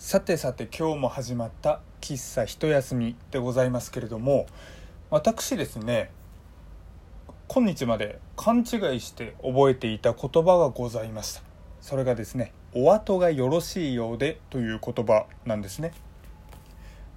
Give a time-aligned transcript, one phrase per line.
[0.00, 4.46] さてさて今日も始まった喫茶一休みでございますけれども
[5.10, 6.12] 私ですね
[7.48, 8.60] 今日まで勘違
[8.94, 11.42] いして覚えていた言葉がございました。
[11.80, 15.90] それがですね「お後がよろしいようで」という言葉なんですね。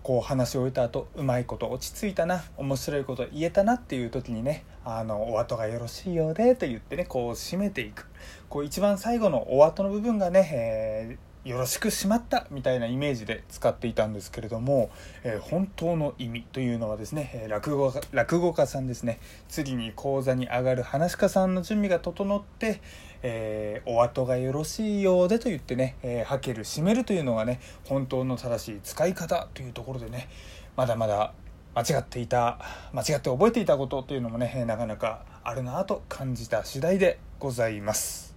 [0.02, 8.07] こう話し終えた後うまいこと落ち着いたな面白いこと言えたなっていう時にね「あのお後がよろしいようで」と言ってねこう締めていく。
[8.50, 14.91] こう一番最後のお後の部分がね、えーよろしくしまったみたいなイメージで使っていたんですけれども、
[15.23, 22.79] えー、本当の意味というのはですね、落語落語家さんですね次に講座に上がる話家さんの準備が整って、
[23.23, 30.29] えー、お後がよろしいようでと言ってね、えはける締めるというのがね本当の正しい使い方というところでね
[30.75, 31.33] まだまだ
[31.73, 32.59] 間違っていた
[32.94, 38.35] 間違って覚えていたことというのもねなかなかあるなと感じた次第でございます。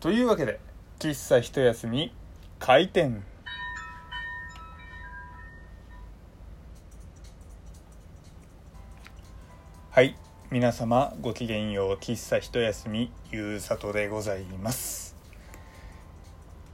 [0.00, 0.60] というわけで
[1.00, 2.12] 喫茶一休み
[2.58, 3.22] 開店。
[9.90, 10.16] はい
[10.50, 15.14] 皆様ごきげんよう喫茶一休みゆうさとでございます。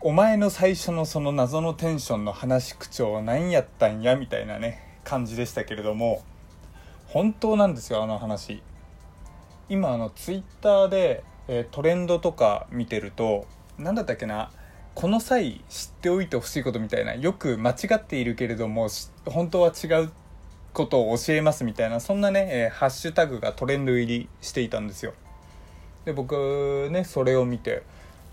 [0.00, 6.22] お前の最初のその謎のテンションの話口調何やったんやみたいなね感じでしたけれども
[7.08, 8.62] 本当なんですよあの話。
[9.68, 13.46] 今あのツイッターで、えー、トレンドとか見てると
[13.78, 14.50] 何だったっけな
[14.94, 18.88] この際知っておいてほしいことみたいなよく間違っているけれども
[19.26, 20.10] 本当は違う
[20.72, 25.14] ことを教えますみたいなそんなね、えー、ハッシュタグがトレンド入りしていたんですよ。
[26.04, 27.82] で僕ねそれを見て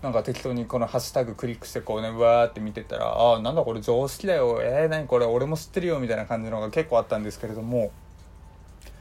[0.02, 7.92] なんか適当にこのハッシュタグクリックしてこうねうわーって見てたらああなんだこれ常識だよえー、何これ俺も知ってるよみたいな感じのが結構あったんですけれども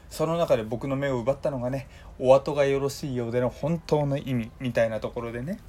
[0.09, 1.87] その中で僕の目を奪ったのがね
[2.19, 5.59] お後がよろしいようでの本当の意味みたいなところでね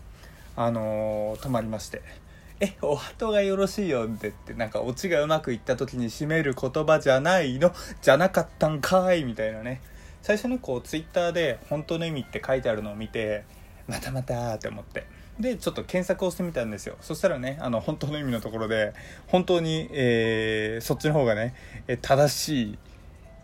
[0.56, 2.02] あのー、泊まりまして
[2.60, 7.72] 「えお後がよろしいよ」ってってなんかオチがうまくいった時に締める言葉じゃないの？
[8.00, 9.24] じゃなかったんかい？
[9.24, 9.80] みたいなね。
[10.22, 13.44] 最初にこうツイッターで「本当の意味」って書いてあるのを見て
[13.88, 15.04] またまたって思って。
[15.40, 16.96] でちょっと検索をしてみたんですよ。
[17.00, 18.92] そしたらねあの本当の意味のところで
[19.26, 21.54] 本当に、えー、そっちの方がね
[22.02, 22.62] 正し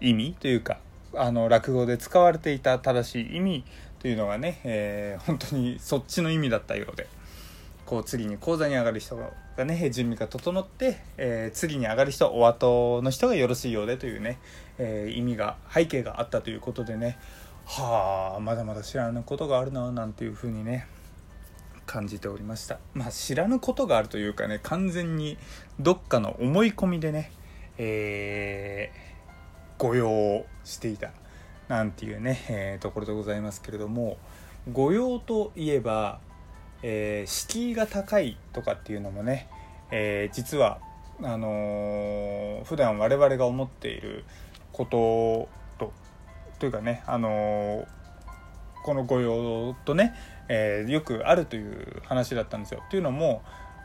[0.01, 0.81] い意味というか
[1.15, 3.65] あの落語で使われていた正しい意味
[4.01, 7.09] というのがね、えー、本当にそっちの意味だったようで
[7.87, 14.39] こう次に講座に上がる人がね準備が整って、えー、次に上がる人お後の人がよろしいようでというね、
[14.79, 17.19] えー、意味が背景があったということでね
[17.65, 20.87] はあまだまだ知らぬことがあるななんていうふうにね
[21.87, 22.79] 感じておりました。
[22.93, 25.39] まあ知らぬことがあるというかね完全に
[25.81, 27.33] どっかの思い込みでね
[27.79, 31.11] えー、御用していた。
[31.69, 34.17] なんていうね、えー、ところでございますけれども
[34.73, 36.21] 御用といえば、
[36.83, 39.49] えー、敷居が高いとかっていうのもね、
[39.91, 40.79] えー、実は
[41.23, 44.25] あのー、普段我々が思っている
[44.73, 45.49] こと
[45.79, 45.93] と
[46.59, 47.87] というかね、あのー、
[48.85, 50.15] この御用とね、
[50.49, 52.83] えー、よくあるという話だったんですよ。
[52.91, 53.43] というのも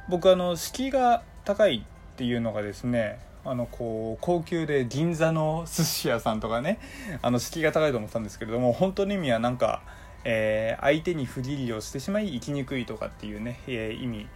[0.10, 6.80] 僕あの敷居が高いっていうのがですねあのこう高級で銀座の寿司屋さんとかね
[7.22, 9.82] あの敷居が高いと思ったんですけれども本当の意味はなんか、
[10.24, 14.28] えー、相手に不義理をしてしまい生きにくいとかっていうね、えー、意味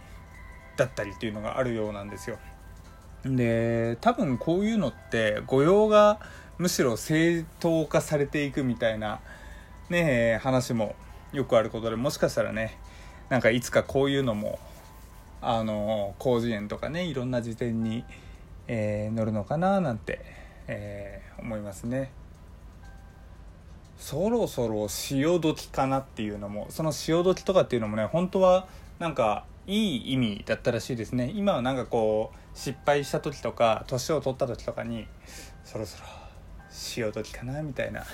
[0.76, 2.38] だったりっていうのがあるようなんですよ。
[3.24, 6.20] で多分こういうのって御用が
[6.58, 9.20] むしろ正当化されていくみたいな
[9.90, 10.94] ね話も
[11.32, 12.78] よくあることでもしかしたらね
[13.28, 14.58] なんかいつかこういうのも
[15.40, 18.04] あの広辞苑とかねいろんな辞典に
[18.68, 20.20] えー、乗るのかななんて、
[20.66, 22.12] えー、思いますね。
[23.98, 28.68] そろそろ潮時かなっていうのもその潮時とかっていうのもね本当は
[29.00, 35.06] なんかいい意味だったらしいですね今はなんかこう失敗した時とか年を取った時とかに
[35.64, 36.06] そろそろ
[36.70, 38.04] 潮時かなみたいな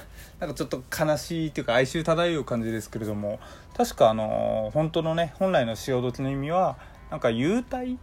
[0.40, 3.38] なんかちょっと悲しいっていうか哀愁漂う感じですけれども
[3.76, 6.78] 確かあの本当のね本来の潮時の意味は
[7.10, 7.98] なんか幽体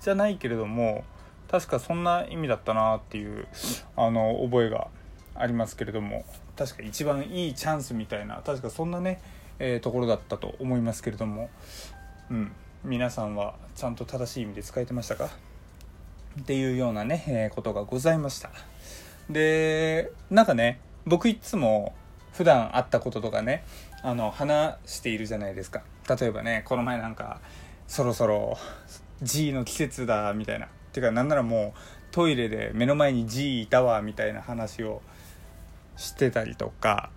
[0.00, 1.04] じゃないけれども
[1.52, 3.46] 確かそんな意味だったなっていう
[3.94, 4.88] あの覚えが
[5.34, 6.24] ありますけれども
[6.56, 9.20] 確か一番いいチャンスみたいな確かそんなね、
[9.58, 11.50] えー、ところだったと思いますけれども、
[12.30, 12.52] うん、
[12.84, 15.28] 皆さんはちゃんと正しい意味で使えてましたか？
[16.40, 18.50] っていうようなね、えー、ことがございました。
[19.28, 21.94] でなんかね僕いつも
[22.32, 23.64] 普段会ったこととかね
[24.02, 25.82] あの話しているじゃないですか。
[26.18, 27.40] 例えばねこの前なんか
[27.86, 28.56] そろそろ
[29.22, 30.68] G の季節だみたいな。
[30.92, 31.78] てかなんならもう
[32.12, 35.02] トイレで目の前に G いたわみたいな話を
[35.96, 37.10] してたりとか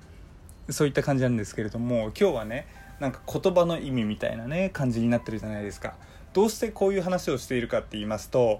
[0.69, 2.67] そういった感じなんですけれども今日はね
[2.99, 5.95] なんか言葉の意味みたいなね感じになってるじゃないですか。
[6.33, 8.59] どうしてこういう話をしているかって言いますと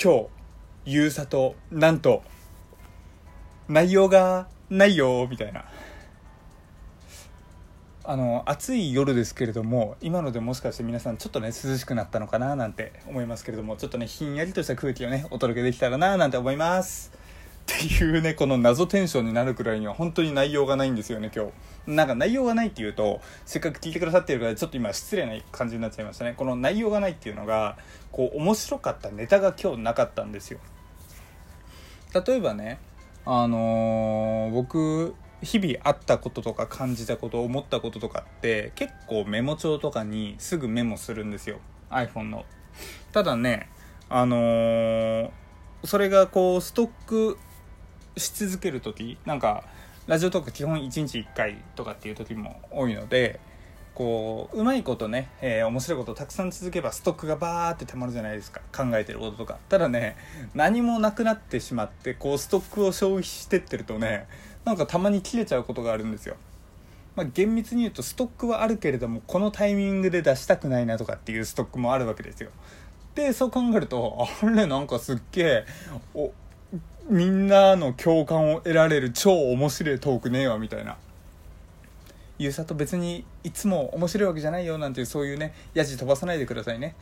[0.00, 0.26] 今日
[0.86, 2.22] ゆうさとなんと
[3.68, 5.64] 内容がないよみたいな。
[8.06, 17.12] あの暑い夜ですけれども今のでもしかして皆さんちょっとね涼しくなったのかななんて思いますけれどもちょっとねひんやりとした空気をねお届けできたらななんて思います。
[17.62, 21.52] っていうねこの謎テンションになるくらいには本当に内容がないんですよね今日。
[21.90, 26.34] なんか内容がないっていうとせっかく聞いてくださってるからちょっと今失礼な感じになっちゃいましたね。
[26.36, 27.78] この内容がないっていうのが
[28.12, 30.58] こう面白かったネタが今日なかったんですよ。
[32.26, 32.80] 例えばね
[33.24, 35.14] あのー、僕
[35.44, 41.58] 日々あったこととか感じたこと思ったこととかって結構メモ帳とかにすぐメモするんですよ。
[41.90, 42.44] iPhone の。
[43.12, 43.68] ただね
[44.08, 45.30] あのー、
[45.84, 47.38] それがこうストック
[48.16, 49.64] し続ける時なんか
[50.06, 53.40] ラジオとか基本1日1回とかっていう時も多いので
[53.94, 58.60] こううまいことね、えー、面白いことたくさん続けばストックがバーってたまるじゃないですか。
[58.76, 59.58] 考えてることとか。
[59.68, 60.16] ただね
[60.52, 64.26] 何もなくなってしまってこうストックを消費してってるとね
[64.64, 66.36] なんかたまに切れちゃうことがあるんですよ。
[67.16, 72.50] まあ、厳密に言うとストックはあるけれどもこのタイミングで出したくないなとかっていうストックもあるわけですよ。
[73.14, 75.66] でそう考えるとあれなんかすっげえ
[77.08, 80.96] みんなの共感を得られる超面白いトークねえわみたいな。
[82.36, 86.96] ゆうさと別にいつも面白いわけじゃないよなんていうそういうねやじ飛ばさないでくださいね。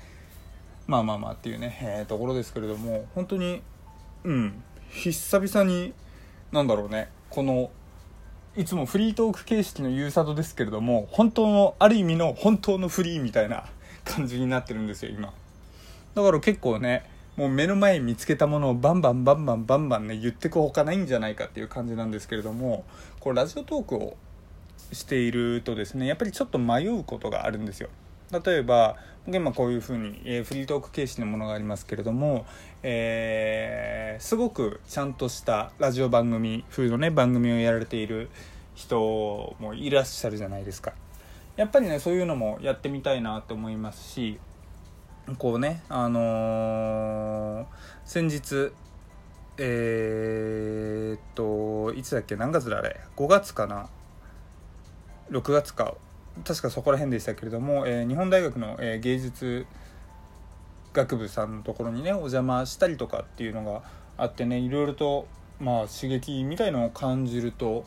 [0.86, 3.62] まあまあまあっていうね、えー、ところですけれども本当に
[4.24, 5.94] うん久々に
[6.50, 7.08] なんだろうね。
[7.32, 7.70] この
[8.58, 13.64] いつもフリートーク形式のゆうさとですけれども本当のある意味の本当のフリーみたいな
[14.04, 15.32] 感じになってるんですよ今。
[16.14, 22.84] だから結構ねもう目の前に見つけたものをバンバンバンバンバンバンね言ってくほかないんじゃないかっていう感じなんですけれども
[23.18, 24.18] こうラジオトークを
[24.92, 27.88] しているとですねやっぱりちょっと迷うことがあるんですよ。
[28.44, 28.96] 例えば
[29.28, 32.44] 今こういうふうに、えー、フリートーク形式のものがありますけれども、
[32.82, 38.30] えー、すごくちゃんとしたラジオ番組風のね番組をやられている
[38.74, 40.92] 人もいらっしゃるじゃないですか。
[41.54, 44.40] やっぱりねそういうのもやってみたいなと思いますし
[45.38, 47.66] こうねあのー、
[48.04, 48.72] 先日
[49.58, 53.88] えー、っといつだっけ何月だあれ？5月かな
[55.30, 55.94] ？6月か。
[56.44, 59.66] 確かそこら辺でしたけれども、えー、日本大学の、えー、芸術
[60.92, 63.82] 学部さんのところにねお邪魔したりとかっていうのが
[64.16, 65.26] あってねいろいろと
[65.60, 67.84] まあ刺激みたいのを感じると、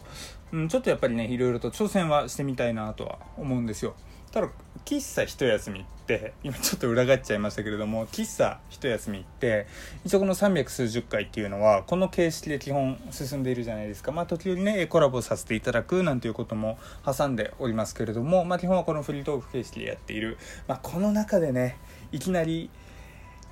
[0.52, 3.96] うん、ちょっとやっぱりねいろいろと挑戦はしてみたいなとは思うんですよ。
[4.32, 4.50] ただ
[4.86, 9.66] 喫茶一休みって今ちょっと裏返っちゃいましたけれども喫茶一休みって
[10.06, 14.12] 一応この300数十回っていうのはこの形式で基本進んでいるじゃないですか。
[14.12, 20.38] まあ時折ねコラボさせていただくなんていうことも挟んでおりますけれどもまあ基本はこのフリートーク形式でやっている、
[20.68, 21.78] まあ、この中でね
[22.12, 22.70] いきなり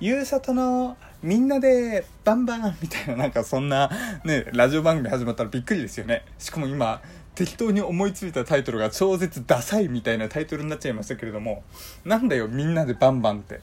[0.00, 3.90] ゆうさとのみんなでバンバンみたいななんかそんな
[4.24, 6.24] ねラジオ番組始まったらびっくりですよね。
[6.38, 7.00] しかも今
[7.34, 11.64] 適当に思いついたタイトルが超絶ダサいみたいなタイトルになっちゃいましたけれども
[12.04, 13.60] なんだよみんなでバンバンって。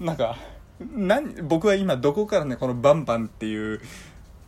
[0.00, 0.36] なんか
[0.80, 3.80] 何僕は今どこからねこのバンバンっていう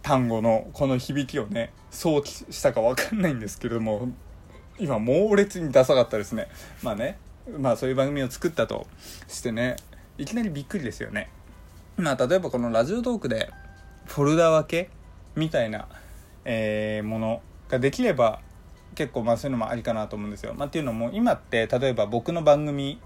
[0.03, 4.09] 単語のこの響きをね想起したか分かんないんですけれども
[4.79, 6.49] 今猛烈にダサかったですね。
[6.83, 7.19] まあね
[7.59, 8.87] まあそういう番組を作ったと
[9.29, 9.77] してね
[10.19, 11.31] いきなりびっくりですよね。
[11.97, 13.51] まあ例えばこのラジオトークで
[14.07, 14.91] フォルダ分け
[15.37, 15.87] みたいな、
[16.45, 18.41] えー、ものができれば
[18.95, 20.55] 結構まあそういうのもありかなと思うんですよ。
[20.55, 23.01] まあ、っていうのも今って例えば僕の番組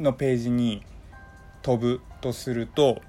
[0.00, 0.82] のページに
[1.62, 3.00] 飛ぶとすると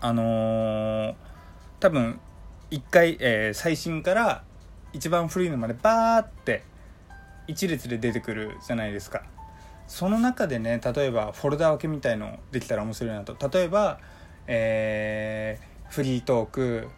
[0.00, 1.14] あのー、
[1.80, 2.20] 多分
[2.70, 4.42] 1回、えー、最新から
[4.92, 6.62] 一番古いのまでバーって
[7.46, 9.22] 一列で出てくるじゃないですか。
[9.86, 13.98] その中でね例えばフォルダ分けみたいのできたら面白いなと例えば、
[14.46, 16.88] えー、フリートーク、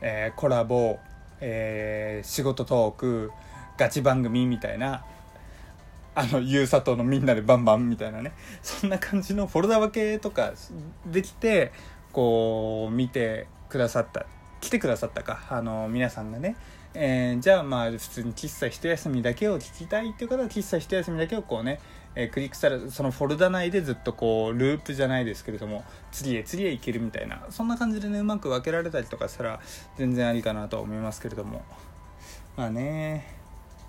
[0.00, 1.00] えー、コラボ
[1.40, 3.32] えー、仕事トーク
[3.76, 5.04] ガチ番組みたいな
[6.14, 8.32] あのゆうさとのみんなでバンバンみたいなね。
[8.62, 10.54] そんな感じのフォルダ分けとか
[11.04, 11.72] できて
[12.12, 14.24] こう見てくださった。
[14.60, 15.46] 来てくださったか。
[15.50, 16.56] あの皆さんがね。
[16.98, 21.78] えー、じゃあまあ普通に喫茶一休みだけを聞きたいっていう方は喫茶一休みだけをこうね、
[22.14, 29.60] えー、クリックしたらそのフォルダ内でずっとこうループじゃないですけれども次へ次へ行けるみたいなそんな感じでねうまく分けられたりとかしたら
[29.98, 31.62] 全然ありかなと思いますけれども。
[32.56, 33.26] まあね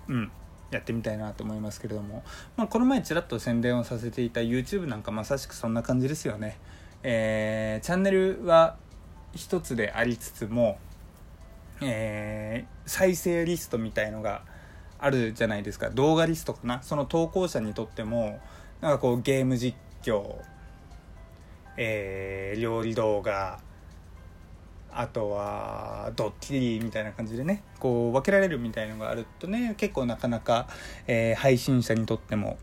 [0.08, 0.30] うん
[0.70, 2.22] やってみたいなと思いますけれども、
[2.56, 6.58] まあ、この前ちらっと宣伝をさせていた YouTube なんかまさしくそんな感じですよね、
[7.02, 8.76] えー、チャンネルは
[9.34, 10.78] 一つでありつつも
[11.80, 14.42] えー、再生リストみたいのが
[14.98, 15.90] あるじゃないですか。
[15.90, 16.82] 動画リストかな。
[16.82, 18.40] その投稿者にとっても
[18.80, 20.40] なんかこうゲーム実況
[21.80, 23.60] えー、料理動画
[24.90, 30.66] あとはドッキリみたいな感じでねこう分けられるみたいのがあるとね結構なかなか、
[31.06, 32.58] えー、配信者にとっても、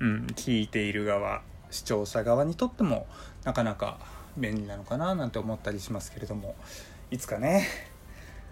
[0.00, 3.06] うん、聞いている側視聴者側にとっても
[3.44, 3.98] なかなか
[4.36, 6.54] 便利なのかななんて思ったりしますけれども。
[7.12, 7.68] いつかね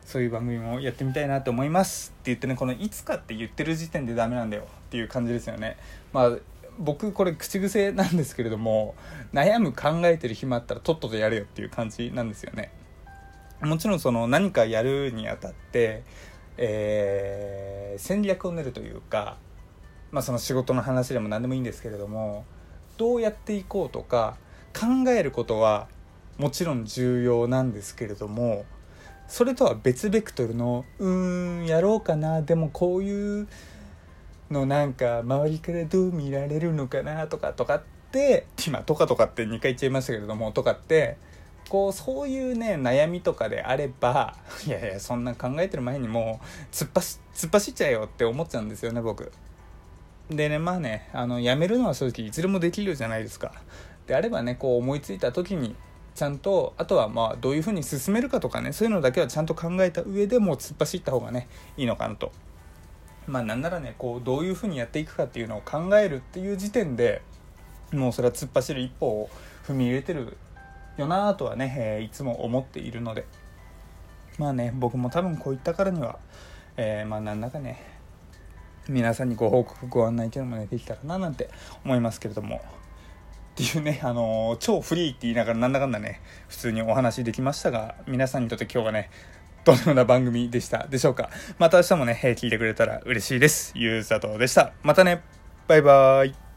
[0.05, 5.79] そういう番組もやってみたいなと思いますって言ってねこの「いつか」って言ってる時点でダメなんだよっていう感じですよね。
[6.13, 6.37] まあ
[6.79, 8.95] 僕これ口癖なんですけれども
[9.33, 12.71] 悩む考えてる暇あったらとっととやれよっていう感じなんですよね。
[13.63, 16.03] もちろんその何かやるにあたって、
[16.59, 19.37] えー、戦略を練るというか、
[20.11, 22.47] まあ、その仕事の話でも何でもいいんですけれども
[22.97, 24.37] どうやっていこうとか
[24.75, 25.89] 考えることは
[26.39, 28.65] もちろん重要なんですけれども
[29.29, 33.49] それとは別ベクトルのうーんやろうかなでもこういう
[34.51, 41.17] のなんか周りからどう見られるのかなとかとかって今とかとかって2回言っちゃいましたけれどもとかって
[41.69, 44.35] こうそういうね悩みとかであれば
[44.67, 49.31] いやいやそんな考えてる前にもう突っ走突っ走っちゃえよって思っちゃうんですよね僕。
[50.31, 53.53] でねまあねあのやめるのは正直いつでもできるじゃないですか。
[54.07, 55.75] であればねこう思いついた時に
[56.15, 62.33] ちゃんとあとはまあどういうふうに進めるかとかねそういうのだけはちゃんと考えた上でもう突っ走った方がねいいのかなと。
[63.27, 67.23] まあなんならねこうどういうふうにやっていくかっていうのを考えるっていう時点で
[67.93, 69.31] もうそれは突っ走る一歩を
[69.67, 70.37] 踏み入れてる
[70.97, 73.27] よなとはね、えー、いつも思っているので。
[74.39, 76.19] まあね僕も多分こういったからには、
[76.77, 78.00] えー、まあなんだかね
[78.89, 81.51] 皆さんにご報告ご案内っていうのもねできたらななんて
[81.85, 82.61] 思いますけれどもっ
[83.55, 89.11] ていうね、あのー、超フリーって言いながらなんだかんだね普通にお話できましたが皆さんにとって今日はね
[89.65, 93.73] どのような番組でしたでしょうかまた明日もね、聞いてくれたら嬉しいです。
[93.75, 94.73] ゆうさとでした。
[94.83, 95.23] またね、
[95.69, 96.50] バイバーイ。